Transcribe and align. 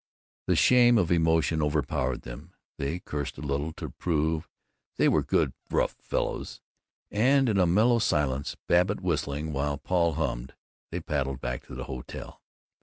The 0.47 0.55
shame 0.55 0.97
of 0.97 1.11
emotion 1.11 1.61
overpowered 1.61 2.23
them; 2.23 2.55
they 2.79 2.97
cursed 3.01 3.37
a 3.37 3.41
little, 3.41 3.71
to 3.73 3.91
prove 3.91 4.49
they 4.97 5.07
were 5.07 5.21
good 5.21 5.53
rough 5.69 5.93
fellows; 6.01 6.59
and 7.11 7.47
in 7.47 7.59
a 7.59 7.67
mellow 7.67 7.99
silence, 7.99 8.57
Babbitt 8.67 9.01
whistling 9.01 9.53
while 9.53 9.77
Paul 9.77 10.13
hummed, 10.13 10.55
they 10.89 11.01
paddled 11.01 11.39
back 11.39 11.61
to 11.67 11.75
the 11.75 11.83
hotel. 11.83 12.41